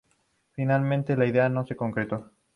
[0.53, 2.31] Finalmente, la idea no se concretó.